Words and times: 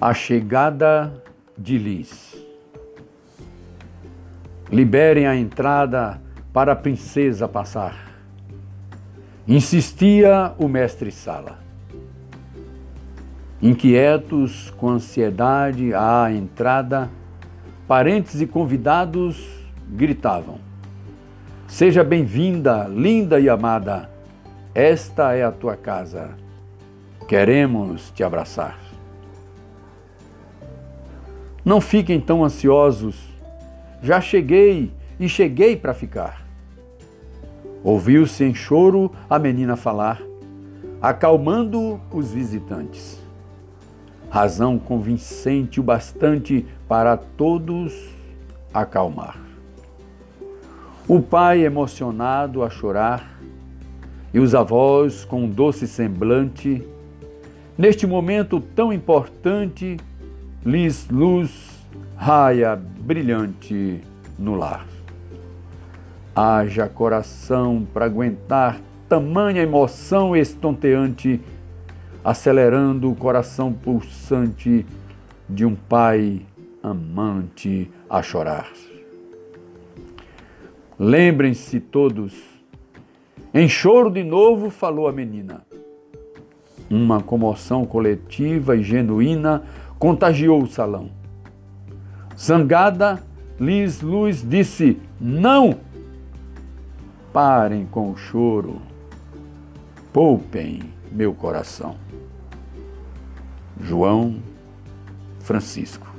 A 0.00 0.12
chegada 0.12 1.22
de 1.56 1.78
Liz. 1.78 2.36
Liberem 4.68 5.28
a 5.28 5.36
entrada 5.36 6.20
para 6.52 6.72
a 6.72 6.76
princesa 6.76 7.46
passar. 7.46 8.12
Insistia 9.46 10.52
o 10.58 10.66
mestre 10.66 11.12
Sala. 11.12 11.60
Inquietos 13.62 14.70
com 14.76 14.88
ansiedade 14.90 15.94
à 15.94 16.28
entrada, 16.30 17.08
parentes 17.86 18.40
e 18.40 18.48
convidados 18.48 19.46
gritavam: 19.88 20.58
Seja 21.68 22.02
bem-vinda, 22.02 22.88
linda 22.88 23.38
e 23.38 23.48
amada, 23.48 24.10
esta 24.74 25.34
é 25.34 25.44
a 25.44 25.52
tua 25.52 25.76
casa. 25.76 26.30
Queremos 27.28 28.10
te 28.10 28.24
abraçar. 28.24 28.93
Não 31.64 31.80
fiquem 31.80 32.20
tão 32.20 32.44
ansiosos. 32.44 33.16
Já 34.02 34.20
cheguei 34.20 34.92
e 35.18 35.28
cheguei 35.28 35.76
para 35.76 35.94
ficar. 35.94 36.46
Ouviu-se 37.82 38.44
em 38.44 38.54
choro 38.54 39.10
a 39.28 39.38
menina 39.38 39.76
falar, 39.76 40.20
acalmando 41.00 42.00
os 42.12 42.32
visitantes. 42.32 43.18
Razão 44.28 44.78
convincente 44.78 45.80
o 45.80 45.82
bastante 45.82 46.66
para 46.88 47.16
todos 47.16 47.94
acalmar. 48.72 49.38
O 51.06 51.20
pai 51.20 51.64
emocionado 51.64 52.62
a 52.62 52.68
chorar 52.68 53.38
e 54.32 54.40
os 54.40 54.54
avós 54.54 55.24
com 55.24 55.44
um 55.44 55.48
doce 55.48 55.86
semblante, 55.86 56.82
neste 57.78 58.06
momento 58.06 58.58
tão 58.58 58.92
importante, 58.92 59.96
lhes 60.64 61.06
luz 61.10 61.50
raia 62.16 62.74
brilhante 62.74 64.00
no 64.38 64.54
lar. 64.54 64.86
Haja 66.34 66.88
coração 66.88 67.86
para 67.92 68.06
aguentar 68.06 68.80
tamanha 69.08 69.62
emoção 69.62 70.34
estonteante, 70.34 71.40
acelerando 72.24 73.10
o 73.10 73.14
coração 73.14 73.72
pulsante 73.72 74.86
de 75.48 75.66
um 75.66 75.74
pai 75.74 76.40
amante 76.82 77.90
a 78.08 78.22
chorar. 78.22 78.70
Lembrem-se 80.98 81.78
todos, 81.78 82.32
em 83.52 83.68
choro 83.68 84.10
de 84.10 84.24
novo 84.24 84.70
falou 84.70 85.06
a 85.06 85.12
menina. 85.12 85.64
Uma 86.90 87.20
comoção 87.20 87.84
coletiva 87.84 88.76
e 88.76 88.82
genuína 88.82 89.62
contagiou 90.04 90.62
o 90.62 90.66
salão. 90.66 91.08
Zangada, 92.38 93.22
Liz 93.58 94.02
Luz 94.02 94.46
disse: 94.46 95.00
Não! 95.18 95.78
Parem 97.32 97.86
com 97.86 98.10
o 98.10 98.16
choro, 98.16 98.82
poupem 100.12 100.82
meu 101.10 101.32
coração. 101.32 101.96
João 103.80 104.42
Francisco. 105.40 106.13